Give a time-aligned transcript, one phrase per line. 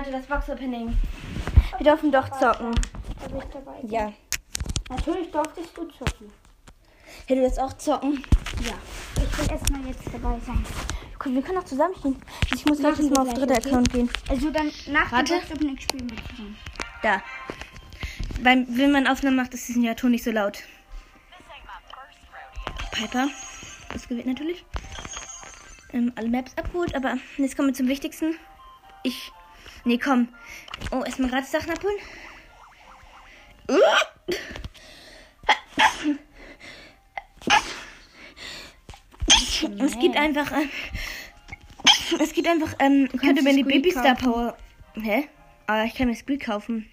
[0.00, 0.96] heute das Box-Opening.
[1.76, 2.74] Wir dürfen doch zocken.
[3.82, 4.12] Ja.
[4.88, 6.32] Natürlich durftest du zocken.
[7.26, 8.24] Hey, du willst auch zocken?
[8.64, 8.72] Ja.
[9.16, 10.64] Ich will erstmal jetzt dabei sein.
[11.22, 12.16] Cool, wir können auch zusammen spielen.
[12.54, 13.68] Ich muss gleich mal auf dritter okay?
[13.68, 14.10] Account gehen.
[14.28, 15.34] Also dann nach Warte.
[15.34, 16.56] dem Box-Opening spielen wir zusammen.
[17.02, 17.22] Da.
[18.42, 20.60] Beim, wenn man Aufnahmen macht, ist dieser Ton nicht so laut.
[22.92, 23.28] Piper.
[23.92, 24.64] Das gewinnt natürlich.
[25.92, 28.36] Ähm, alle Maps abgeholt, aber jetzt kommen wir zum Wichtigsten.
[29.02, 29.30] Ich.
[29.84, 30.28] Nee, komm.
[30.90, 31.96] Oh, erstmal gratis Sachen abholen.
[39.78, 40.52] Es gibt einfach.
[40.52, 40.66] Äh,
[42.20, 42.74] es gibt einfach.
[42.78, 44.14] Ähm, könnte mir die Baby Star.
[44.14, 44.56] Power.
[44.94, 45.28] Hä?
[45.66, 46.88] Aber ich kann mir Squeak kaufen.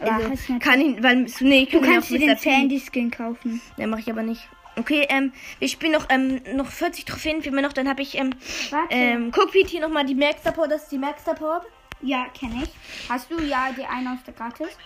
[0.00, 2.50] Ja, Also, du kann ich, weil, nee, ich Du kann mir kannst dir den P.
[2.50, 3.60] Sandy-Skin kaufen.
[3.76, 4.46] Ne, mache ich aber nicht.
[4.76, 7.72] Okay, ähm, wir spielen noch, ähm, noch 40 Trophäen für mir noch.
[7.72, 8.34] Dann habe ich, ähm,
[8.70, 8.88] Warte.
[8.90, 10.66] ähm, Cookpit hier nochmal die Max Power.
[10.68, 11.64] Das ist die Max Power.
[12.00, 12.70] Ja, kenne ich.
[13.08, 14.76] Hast du ja die eine aus der Gratis?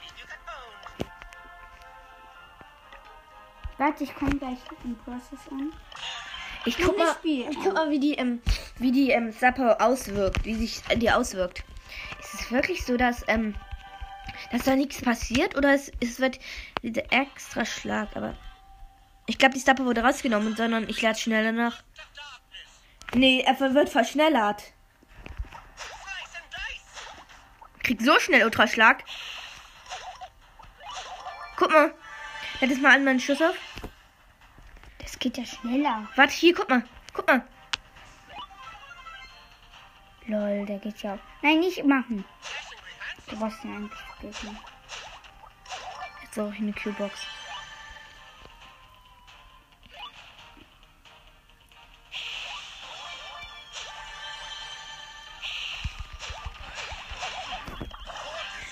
[3.78, 5.72] Warte, ich komme gleich im Process an.
[6.64, 8.42] Ich guck mal, ich guck mal, wie die, ähm,
[8.78, 11.64] wie die, ähm, Power auswirkt, wie sich äh, die auswirkt.
[12.20, 13.54] Ist es wirklich so, dass, ähm,
[14.50, 16.38] dass da nichts passiert oder es, es wird
[16.82, 18.34] dieser extra Schlag, aber
[19.26, 21.82] ich glaube, die Power wurde rausgenommen, sondern ich lade schneller nach.
[23.14, 24.72] Nee, er wird verschnellert.
[27.88, 29.02] Kriegt so schnell Ultraschlag.
[31.56, 31.94] Guck mal.
[32.60, 33.56] Hätte es mal an meinen Schuss auf.
[34.98, 36.06] Das geht ja schneller.
[36.14, 36.84] Warte, hier, guck mal.
[37.14, 37.42] Guck mal.
[40.26, 41.18] Lol, der geht ja auch.
[41.40, 42.26] Nein, nicht machen.
[43.26, 44.58] Du brauchst ihn eigentlich vergessen.
[46.20, 47.26] Jetzt brauche ich eine Q-Box.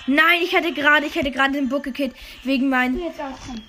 [0.07, 2.99] Nein, ich hatte gerade, ich hätte gerade den Book gekillt wegen Du meinen.
[2.99, 3.61] jetzt auch komm.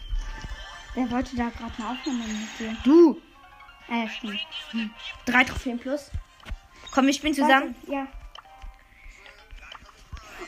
[0.95, 2.77] Wer wollte da gerade eine Aufnahme mit dir?
[2.85, 3.21] Du.
[3.89, 4.41] Ah, ja, stimmt.
[5.27, 6.11] Drei Trophäen plus.
[6.93, 7.75] Komm, wir spielen zusammen.
[7.87, 8.07] Warte, ja.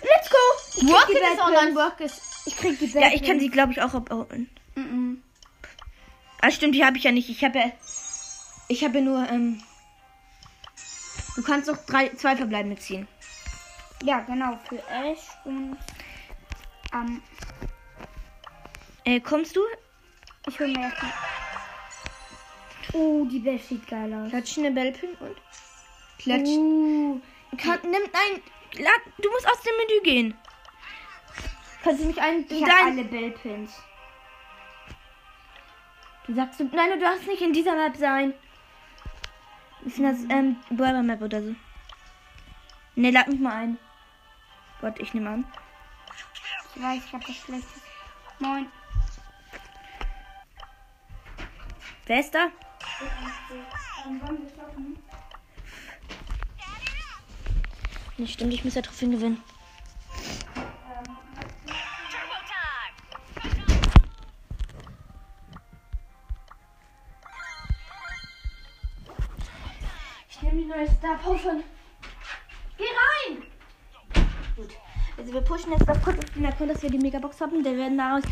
[0.03, 0.87] Let's go.
[0.93, 2.05] Work die ist Bad online.
[2.05, 2.23] Ist.
[2.47, 4.49] Ich krieg die Ja, ich kann sie, glaube ich, auch abholen.
[4.75, 5.23] Mhm.
[6.41, 7.29] Ah, stimmt, die habe ich ja nicht.
[7.29, 7.71] Ich habe ja.
[8.69, 9.63] Ich habe ja nur, ähm.
[11.37, 13.07] Du kannst doch drei, zwei verbleibende ziehen.
[14.03, 15.77] Ja, genau, für Ash und
[16.95, 17.23] ähm,
[19.05, 19.61] Äh, kommst du?
[20.47, 21.13] ich hol mir erstmal.
[22.93, 24.31] Oh, die Bell sieht geil aus.
[24.31, 25.37] Klatsch eine Bellpin und.
[26.19, 26.49] Klatsch.
[26.49, 27.21] Uh,
[27.57, 28.43] Kann, nimm, nein,
[28.85, 30.35] lad, du musst aus dem Menü gehen.
[31.85, 32.45] Kannst du mich ein.
[32.49, 33.73] ich Dein, alle Bellpins.
[36.27, 38.35] du sagst, du, nein, du darfst nicht in dieser Map sein.
[39.87, 41.55] Ich finde das, ähm, Brawler Map oder so.
[42.97, 43.79] Ne, lad mich mal ein.
[44.81, 45.45] Gott, ich nehme an.
[46.75, 47.83] Ich weiß, ich hab das schlechtes.
[48.39, 48.67] Moin.
[52.07, 52.49] Wer ist da?
[58.17, 59.43] Nicht stimmt, ich muss ja Trophäen gewinnen.
[70.31, 71.63] Ich nehme die neue Star Power von.
[75.21, 77.63] Also wir pushen jetzt das kurz auf den Account, dass wir die Megabox haben.
[77.63, 78.23] Der werden daraus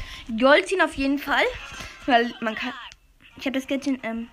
[0.40, 1.44] Gold ziehen auf jeden Fall.
[2.06, 2.72] Weil man kann.
[3.36, 4.30] Ich habe das Geldchen, ähm.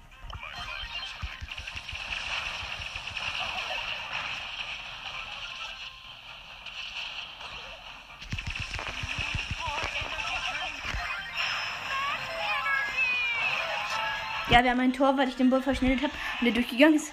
[14.49, 17.11] Ja, wir haben ein Tor, weil ich den Ball verschnellt habe und der durchgegangen ist.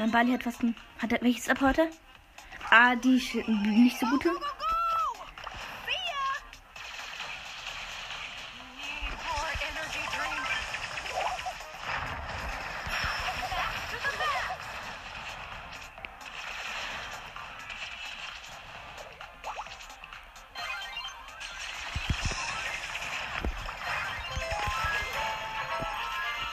[0.00, 0.54] Mein Bali hat was.
[0.98, 1.86] Hat er welches Apporter?
[2.70, 4.30] Ah, die nicht so gute.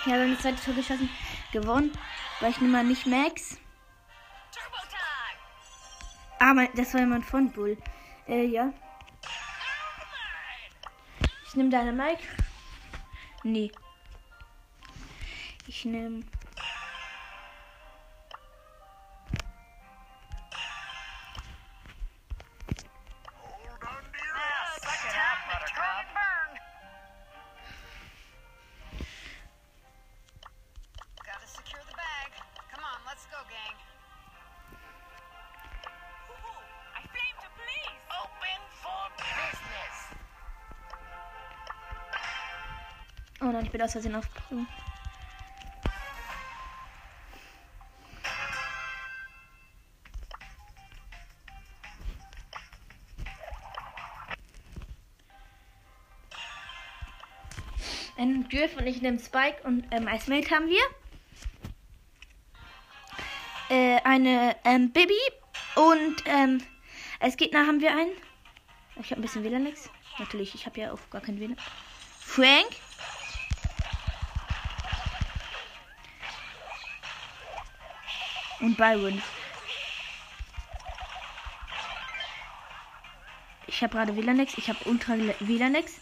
[0.06, 1.10] Ja, dann das zweite Tor geschossen.
[1.54, 1.94] Gewonnen.
[2.39, 3.57] Weil ich nehme mal nicht Max.
[6.39, 7.78] Ah, mein, das war jemand von Bull.
[8.28, 8.72] Äh, ja.
[11.48, 12.22] Ich nehme deine Mike.
[13.44, 13.72] Nee.
[15.66, 16.24] Ich nehme
[43.77, 44.27] bin aus Versehen auf.
[58.18, 60.81] Ein Dürf und ich nehme Spike und ähm, als Mate haben wir
[63.69, 65.13] äh, eine ähm, Baby
[65.75, 66.63] und ähm,
[67.19, 68.13] als Gegner haben wir einen.
[69.00, 69.91] Ich habe ein bisschen WLAN nix.
[70.18, 71.57] Natürlich, ich habe ja auch gar kein WLAN.
[72.19, 72.87] Frank.
[78.68, 79.22] Und Byron.
[83.66, 84.58] Ich habe gerade WLAN nix.
[84.58, 86.02] Ich habe ultra WLAN nix.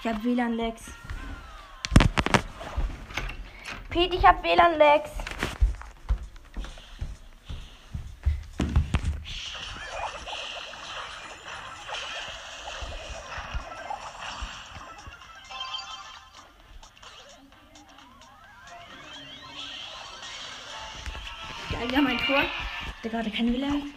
[0.00, 0.92] Ich habe WLAN-Lags.
[3.90, 5.23] Pete, ich habe WLAN-Lags.
[21.84, 22.42] Geil, wir haben ein Tor.
[23.02, 23.92] Der gerade kein WLAN.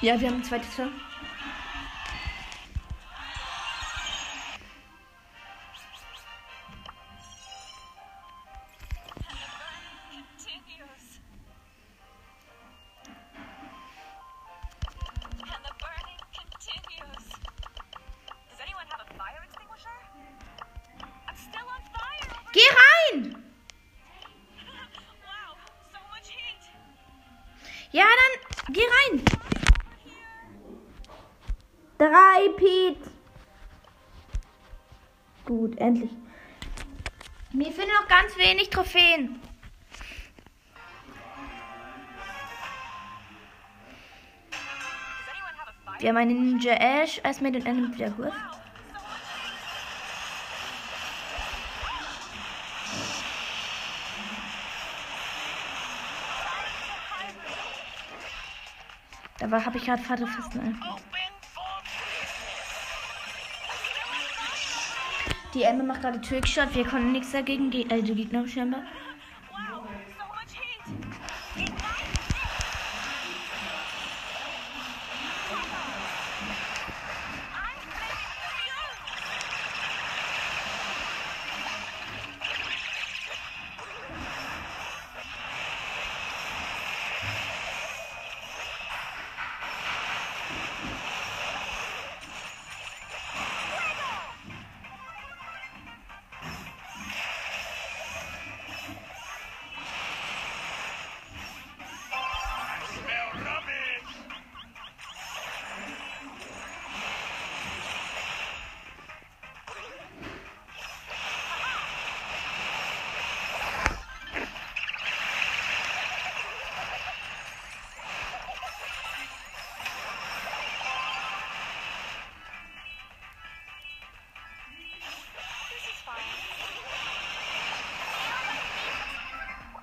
[0.00, 0.88] Ja, wir haben ein zweites Tor.
[31.98, 33.10] Drei, Pete.
[35.44, 36.10] Gut, endlich.
[37.52, 39.40] Mir fehlen noch ganz wenig Trophäen.
[46.00, 48.32] Wir haben einen Ninja Ash als mit den einem Wiederhurt.
[59.38, 60.74] Da war habe ich gerade Vater fast ne?
[65.54, 66.74] Die Emma macht gerade Trickshot.
[66.74, 67.70] Wir konnten nichts dagegen.
[67.70, 68.82] Ge äh, die Gegner scheinbar.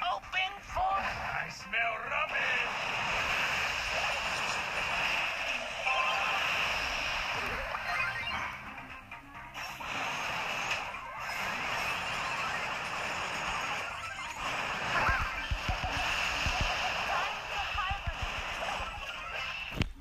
[0.02, 0.82] Open for...
[0.82, 3.02] I smell rubbish!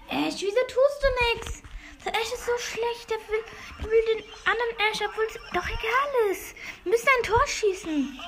[0.08, 1.62] Er ist wieder Toaster Mix.
[2.30, 3.10] Ash ist so schlecht.
[3.10, 3.44] Der will,
[3.82, 6.54] der will den anderen Ash, obwohl es doch egal ist.
[6.84, 8.20] Wir müssen ein Tor schießen.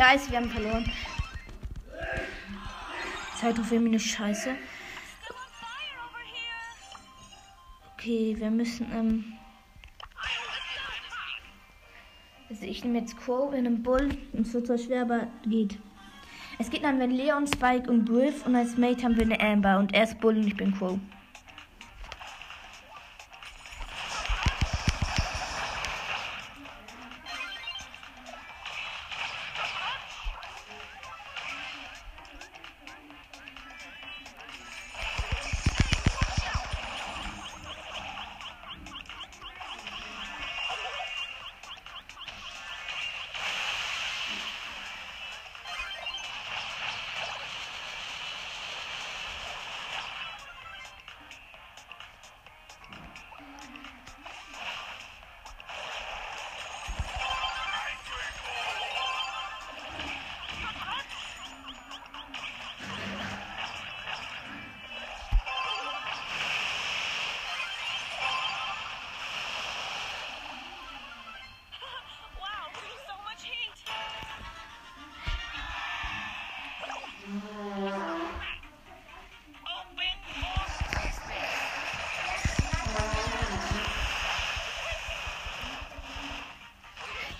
[0.00, 0.90] Scheiße, wir haben verloren.
[3.38, 4.56] Trophäen minus Scheiße.
[7.92, 9.32] Okay, wir müssen, ähm.
[12.48, 14.08] Also ich nehme jetzt Crow in einem Bull.
[14.32, 15.78] Es wird zwar schwer, aber geht.
[16.58, 19.78] Es geht dann, wenn Leon, Spike und Griff und als Mate haben wir eine Amber
[19.78, 20.98] und er ist Bull und ich bin Crow.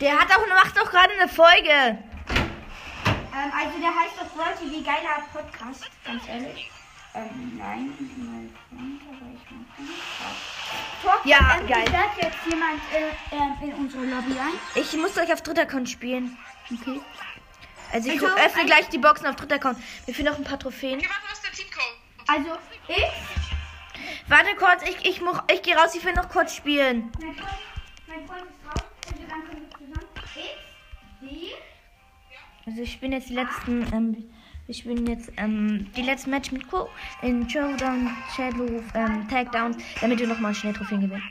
[0.00, 1.98] Der hat auch, macht auch gerade eine Folge.
[3.32, 6.70] Ähm, also der heißt doch World TV geiler Podcast, ganz ehrlich.
[7.14, 7.92] Ähm, nein,
[8.68, 9.92] Freund, aber ich mag.
[11.02, 11.84] Tor, Ja, ähm, geil.
[12.16, 14.52] Ich jetzt jemand äh, ähm, in unsere Lobby ein.
[14.74, 16.36] Ich muss euch auf dritter Account spielen.
[16.70, 17.00] Okay.
[17.92, 19.78] Also ich Also, öffne ein- gleich die Boxen auf dritter Account.
[20.06, 21.02] Wir finden noch ein paar Trophäen.
[22.28, 22.50] Also
[22.86, 23.04] ich,
[24.28, 27.10] Warte kurz, ich, ich, much- ich gehe raus, ich will noch kurz spielen.
[27.20, 27.29] mein
[32.70, 34.16] Also ich bin jetzt die letzten, ähm,
[34.68, 36.88] ich bin jetzt ähm, die letzten Match mit Co.
[37.20, 41.22] in Showdown, Shadow, ähm, Takedowns, damit wir nochmal schnell Trophäen gewinnen.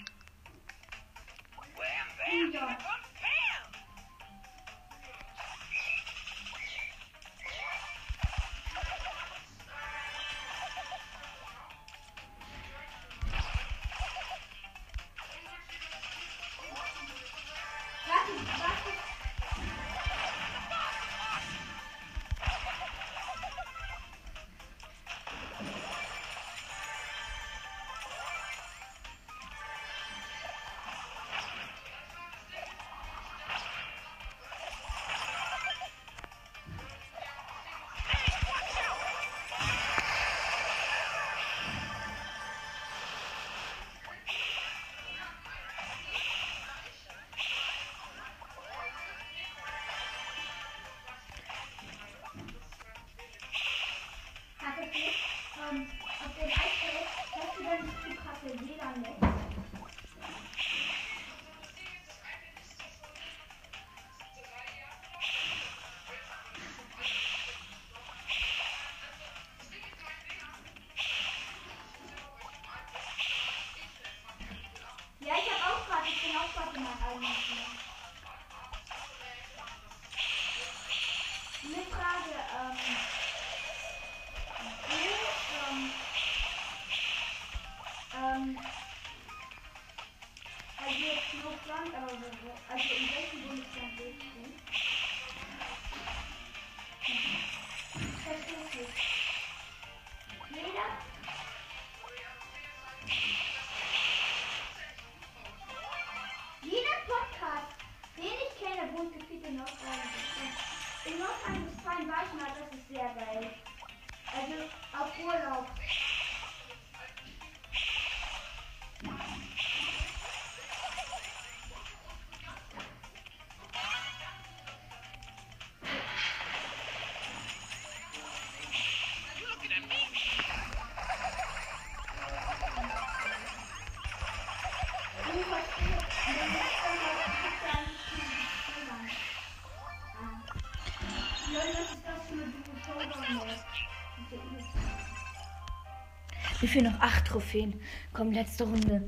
[146.60, 147.80] Wir fehlen noch acht Trophäen.
[148.13, 149.08] Komm, letzte Runde.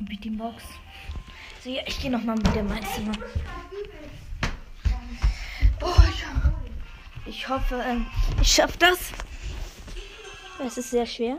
[0.00, 0.64] Beat die Box.
[1.62, 3.12] So, ja, ich gehe nochmal wieder in mein Zimmer.
[5.78, 6.24] Boah, ich,
[7.26, 8.06] ich hoffe, ähm,
[8.40, 9.12] ich schaffe das.
[10.66, 11.38] Es ist sehr schwer.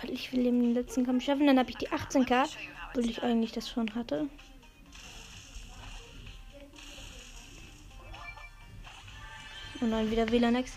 [0.00, 1.46] Weil ich will den letzten Kampf schaffen.
[1.46, 2.48] Dann habe ich die 18k,
[2.88, 4.28] obwohl ich eigentlich das schon hatte.
[9.80, 10.72] Und dann wieder WLAN-Ex.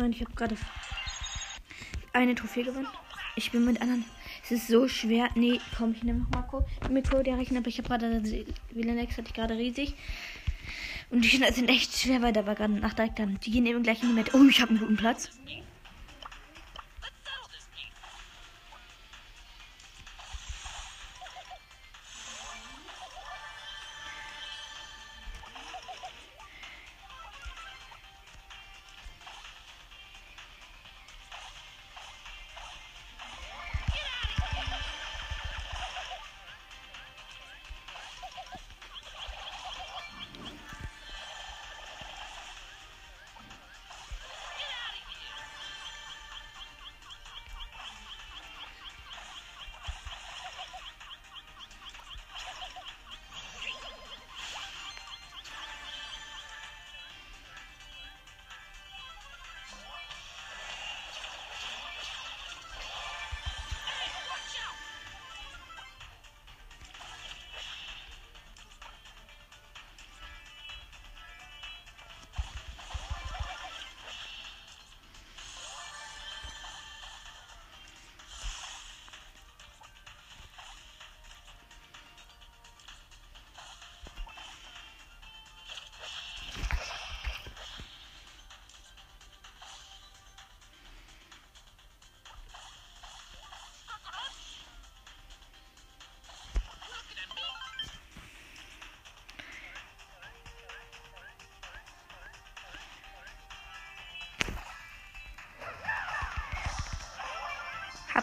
[0.00, 0.56] Nein, ich habe gerade
[2.14, 2.88] eine Trophäe gewonnen.
[3.36, 4.06] Ich bin mit anderen.
[4.42, 5.28] Es ist so schwer.
[5.34, 6.64] Nee, komm, ich nehme Marco.
[6.88, 8.22] Mikro, der Rechner, aber ich habe gerade.
[8.70, 9.92] Villanex hatte ich gerade riesig.
[11.10, 13.38] Und die sind echt schwer, weil da war gerade nach direkt dann.
[13.40, 14.30] Die gehen eben gleich in die Mitte.
[14.34, 15.28] Oh, ich habe einen guten Platz.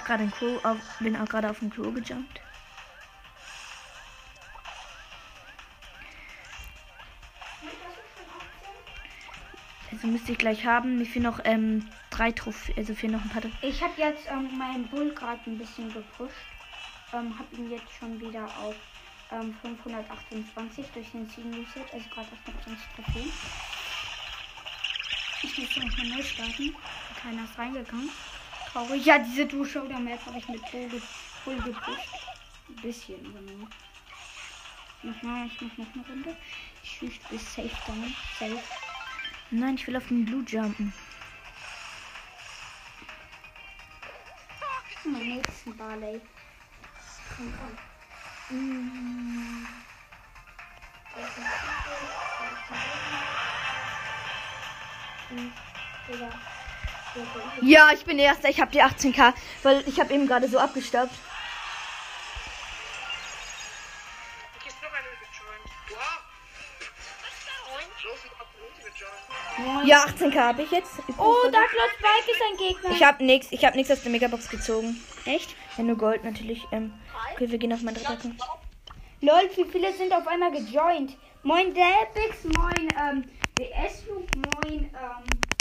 [0.08, 2.40] Gerade ein Klo, auf, bin auch gerade auf dem Klo gejumpt.
[9.92, 10.98] Also müsste ich gleich haben.
[10.98, 13.42] Mir fehlen noch ähm, drei Trophäen, also fehlen noch ein paar.
[13.42, 13.70] Trophäen.
[13.70, 16.34] Ich habe jetzt ähm, meinen Bull gerade ein bisschen gepusht.
[17.14, 18.76] Ähm, habe ihn jetzt schon wieder auf
[19.32, 23.32] ähm, 528 durch den Season Reset, also gerade 28 Trophäen.
[25.44, 26.76] Ich muss nochmal neu starten.
[27.22, 28.10] Keiner ist reingegangen.
[28.78, 29.06] Traurig.
[29.06, 30.88] Ja, diese Dusche oder Map habe ich mit ge
[31.44, 32.28] Bull gepusht.
[32.70, 33.68] Ein bisschen, genau.
[35.02, 36.38] Nochmal, ich mach noch eine Runde.
[36.84, 38.16] Ich schieße bis safe down.
[38.38, 38.60] Safe.
[39.50, 40.94] Nein, ich will auf den Blue jumpen.
[45.06, 46.22] Mein nächsten Barley.
[47.36, 48.58] Komm, komm.
[48.58, 49.68] Mm.
[55.32, 55.52] Mm,
[56.08, 56.57] Digga.
[57.62, 58.48] Ja, ich bin der Erste.
[58.50, 61.12] Ich habe die 18k, weil ich habe eben gerade so abgestaubt.
[69.84, 69.88] Ich.
[69.88, 70.92] Ja, 18k habe ich jetzt.
[71.18, 72.92] Oh, Dark Lord Spike ist ein Gegner.
[72.92, 73.48] Ich habe nichts.
[73.52, 75.02] Ich habe nichts aus der Megabox gezogen.
[75.26, 75.56] Echt?
[75.78, 76.66] Ja, nur Gold natürlich.
[76.72, 76.94] Ähm,
[77.34, 78.38] okay, wir gehen auf meinen dritten.
[79.22, 81.18] Lol, wie viele sind auf einmal gejoint?
[81.42, 83.24] Moin Delpix, moin ähm,
[84.08, 85.57] Loop, moin ähm.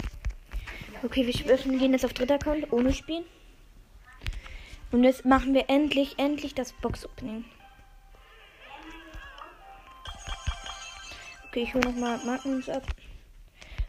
[1.03, 3.25] Okay, wir schwören, gehen jetzt auf dritter Account ohne Spielen.
[4.91, 7.45] Und jetzt machen wir endlich, endlich das Box-Opening.
[11.47, 12.83] Okay, ich hole nochmal Magnums ab.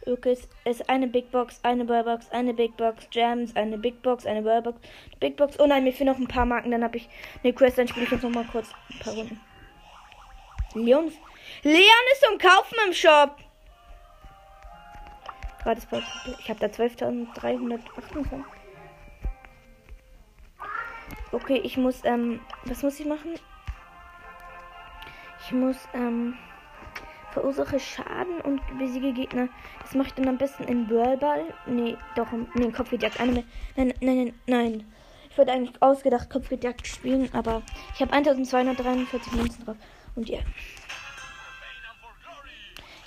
[0.06, 4.26] Okay, es ist eine Big Box, eine Burbox, eine Big Box, Gems, eine Big Box,
[4.26, 4.80] eine Burbox,
[5.20, 5.58] Big Box.
[5.60, 6.70] Oh nein, mir fehlen noch ein paar Marken.
[6.70, 7.08] Dann habe ich
[7.42, 7.78] eine Quest.
[7.78, 9.40] Dann spiele ich jetzt nochmal kurz ein paar Runden.
[10.74, 11.12] Leon
[11.62, 13.36] Leon ist zum Kaufen im Shop.
[15.62, 16.36] Gratis Ballpunkte.
[16.38, 18.44] Ich habe da 12.358.
[21.32, 23.34] Okay, ich muss, ähm, was muss ich machen?
[25.44, 26.34] Ich muss, ähm,
[27.32, 29.48] verursache Schaden und besiege Gegner.
[29.82, 31.44] Das mache ich dann am besten in Whirlball.
[31.66, 33.20] Nee, doch, nee, Kopfgeldjagd.
[33.20, 33.44] Eine,
[33.76, 34.92] nein, nein, nein, nein.
[35.30, 37.62] Ich wollte eigentlich ausgedacht Kopfgeldjagd spielen, aber
[37.94, 39.76] ich habe 1243 Münzen drauf.
[40.16, 40.40] Und ja.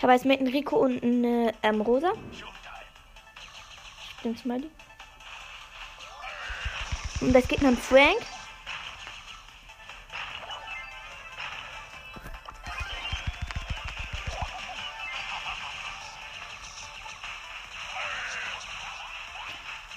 [0.02, 2.14] Ich habe Mate einen Rico und eine ähm, Rosa.
[4.24, 4.68] Den Smiley.
[7.20, 8.18] Und das Gegner ein Frank.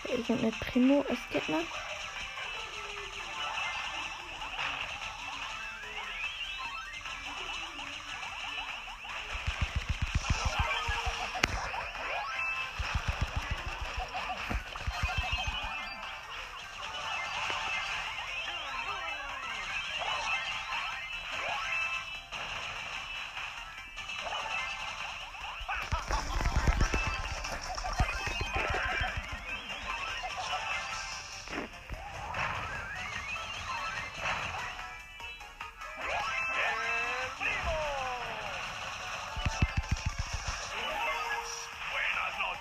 [0.05, 1.61] Ich mit Primo als Gegner.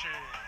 [0.04, 0.42] Richie.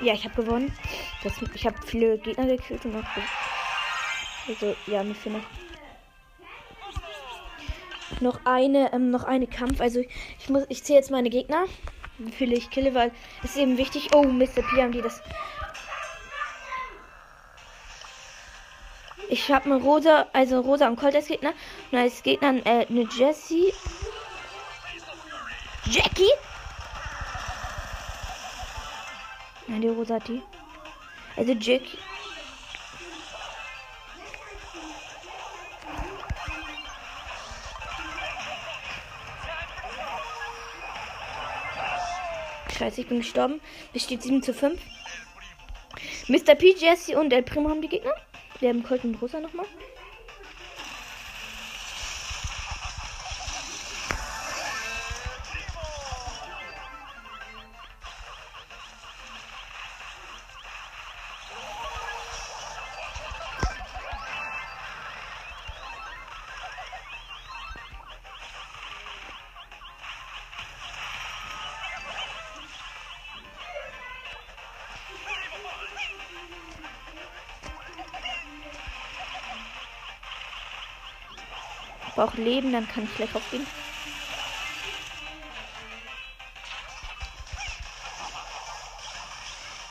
[0.00, 0.72] Ja, ich habe gewonnen.
[1.24, 3.04] Das, ich habe viele Gegner gekillt und noch.
[4.46, 5.42] Also, ja, mir fehlt noch.
[8.20, 9.80] Noch eine, ähm, noch eine Kampf.
[9.80, 11.66] Also ich muss, ich zähle jetzt meine Gegner,
[12.18, 14.10] wie viele ich kille, weil es ist eben wichtig.
[14.14, 14.62] Oh, Mr.
[14.62, 15.20] P haben die das.
[19.28, 21.52] Ich habe eine Rosa, also Rosa und Colt als Gegner.
[21.90, 23.72] Und als Gegner äh, eine Jessie.
[25.84, 26.30] Jackie?
[29.68, 30.42] Nein, die Rosa hat die.
[31.36, 31.98] Also Jackie.
[42.78, 43.60] Scheiße, ich bin gestorben.
[43.92, 44.80] Es steht 7 zu 5.
[46.28, 46.54] Mr.
[46.54, 48.14] P, Jesse und El Primo haben die Gegner.
[48.60, 49.66] Wir haben Colt und Rosa nochmal.
[82.18, 83.64] Brauche Leben, dann kann ich gleich aufgehen.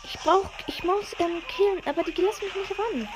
[0.03, 3.07] Ich brauche, ich muss ähm, killen, aber die lassen mich nicht ran.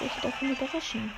[0.00, 1.12] Ich ich davon überraschen.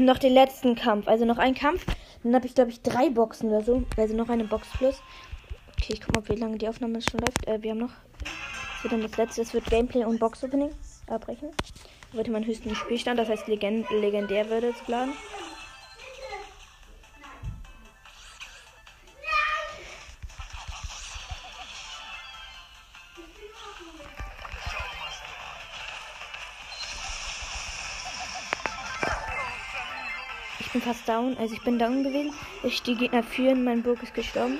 [0.00, 1.84] Noch den letzten Kampf, also noch ein Kampf.
[2.22, 3.82] Dann habe ich, glaube ich, drei Boxen oder so.
[3.98, 5.02] Also noch eine Box plus.
[5.72, 7.46] Okay, ich guck mal, wie lange die Aufnahme schon läuft.
[7.46, 7.92] Äh, wir haben noch.
[8.24, 9.42] Das wird dann das letzte.
[9.42, 10.70] Das wird Gameplay und Box Opening
[11.06, 11.50] abbrechen.
[12.12, 15.12] Da wird mein höchsten Spielstand, das heißt Legend legendär würde zu laden.
[30.70, 32.32] Ich bin fast down, also ich bin down gewesen.
[32.62, 34.58] Ich die Gegner führen, mein Burg ist gestorben.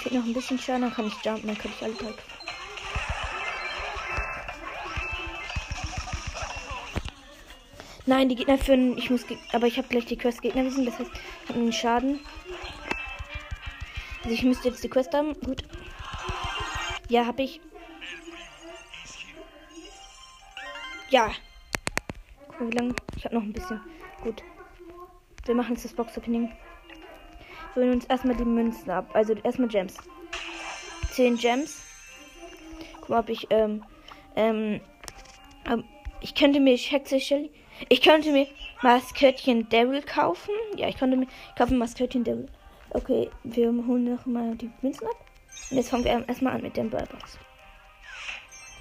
[0.00, 2.14] Fehlt noch ein bisschen Schaden, dann kann ich jumpen, dann kann ich alle drei.
[8.06, 8.98] Nein, die Gegner führen.
[8.98, 9.24] Ich muss.
[9.52, 10.84] Aber ich habe gleich die Quest-Gegner wissen.
[10.84, 12.20] Das heißt, ich habe einen Schaden.
[14.24, 15.38] Also ich müsste jetzt die Quest haben.
[15.40, 15.62] Gut.
[17.08, 17.60] Ja, habe ich.
[21.10, 21.30] Ja.
[22.48, 22.94] Guck Wie lange?
[23.16, 23.80] Ich habe noch ein bisschen.
[24.22, 24.42] Gut.
[25.44, 26.50] Wir machen jetzt das Box-Opening.
[27.74, 29.10] Wir holen uns erstmal die Münzen ab.
[29.14, 29.96] Also erstmal Gems.
[31.12, 31.82] 10 Gems.
[33.00, 33.84] Guck mal, ob ich, ähm,
[34.36, 34.80] ähm,
[35.66, 35.84] ähm,
[36.20, 37.50] ich könnte mir Hexe Shelly.
[37.88, 38.46] Ich könnte mir
[38.82, 40.50] Maskottchen Devil kaufen.
[40.76, 42.46] Ja, ich könnte mir kaufen Maskottchen Devil.
[42.90, 45.26] Okay, wir holen noch mal die Münzen ab.
[45.70, 47.38] Und jetzt fangen wir erstmal an mit dem Ballbox.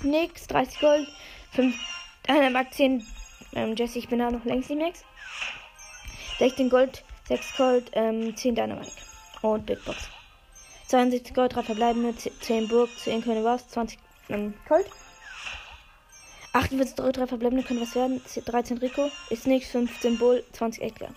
[0.02, 1.08] Nix, 30 Gold,
[1.52, 1.76] 5,
[2.28, 3.06] einer Mark 10,
[3.54, 5.04] ähm, Jesse, ich bin da noch längst nicht Max.
[6.40, 8.92] 16 Gold, 6 Gold, ähm, 10 Dynamite.
[9.42, 10.10] Und Big Box.
[10.88, 13.98] 72 Gold, 3 verbleibende, 10 Burg, 10 König was, 20
[14.30, 14.86] ähm, Gold.
[16.54, 21.10] 48 Gold, 3 verbleibende können was werden, 13 Rico, ist nichts, 15 Bull, 20 Edgar.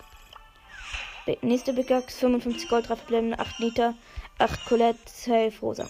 [1.25, 3.95] Bi- Nächste Big Box, 55 Gold, 3 verbleibende, 8 Nita,
[4.39, 5.89] 8 Colette, 12 Rosa.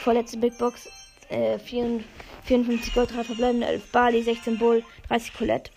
[0.00, 0.88] Vorletzte Big Box,
[1.30, 2.04] äh, 54
[2.44, 5.70] 54 Gold, 3 verbleibende, 11 Bali, 16 Bull, 30 Colette.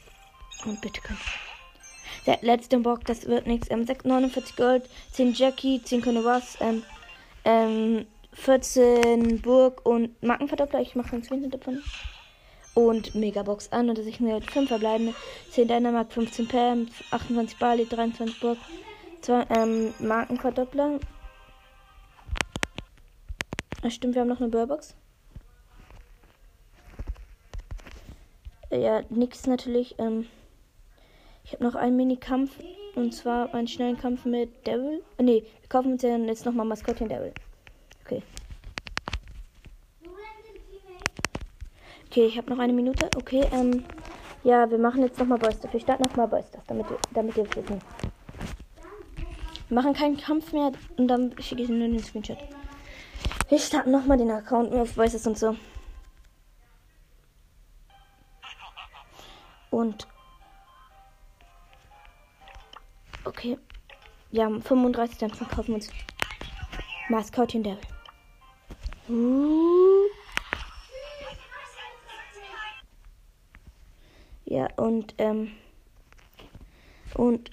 [0.66, 1.20] Und bitte können.
[2.26, 3.70] Der letzte Bock, das wird nichts.
[3.70, 6.84] Ähm, 6 49 Gold, 10 Jackie, 10 Konowas, ähm,
[7.44, 10.82] ähm, 14 Burg und Markenverdoppler.
[10.82, 11.82] Ich mache ganz wenig davon.
[12.74, 15.14] Und Megabox an und dass ich mir 5 verbleibende,
[15.52, 18.58] 10 Dynamite, 15 Pam, 28 Bali, 23 Burg,
[19.22, 21.00] 2 ähm, Markenverdoppler.
[23.82, 24.96] Ah, stimmt, wir haben noch eine Burbox.
[28.72, 29.96] Äh, Ja, nix natürlich.
[30.00, 30.28] Ähm,
[31.46, 32.52] ich habe noch einen Minikampf.
[32.96, 35.04] Und zwar einen schnellen Kampf mit Devil.
[35.20, 37.34] Nee, wir kaufen uns ja jetzt nochmal Maskottchen Devil.
[38.06, 38.24] Okay.
[42.10, 43.10] Okay, ich habe noch eine Minute.
[43.18, 43.84] Okay, ähm.
[44.44, 45.74] Ja, wir machen jetzt nochmal Boysters.
[45.74, 47.82] Wir starten nochmal Boysters, damit, damit ihr wissen.
[49.68, 52.38] Wir machen keinen Kampf mehr und dann schicke ich nur den Screenshot.
[53.50, 55.56] Wir starten nochmal den Account auf Voices und so.
[59.72, 60.08] Und.
[63.26, 63.58] Okay.
[64.32, 65.90] Wir haben 35, dann verkaufen wir uns
[67.10, 67.80] Maskottchen Devil.
[69.10, 70.06] Uh.
[74.46, 75.52] Ja, und, ähm.
[77.16, 77.50] Und.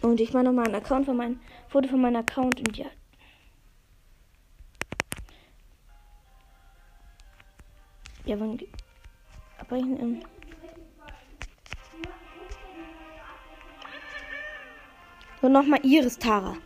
[0.00, 1.40] Und ich mache nochmal einen Account von meinem.
[1.68, 2.86] Foto von meinem Account und ja.
[8.24, 8.58] Ja, wann.
[9.58, 10.00] Abbrechen.
[10.00, 10.31] Ähm.
[15.42, 16.56] Und nochmal Iris Tara.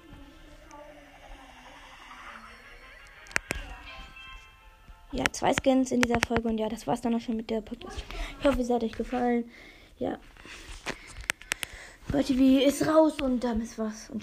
[5.13, 7.63] Ja, zwei Skins in dieser Folge und ja, das war's dann auch schon mit der
[7.63, 8.05] Podcast.
[8.39, 9.51] Ich hoffe, es hat euch gefallen.
[9.99, 10.19] Ja.
[12.13, 14.23] Leute, wie ist raus und damit war's und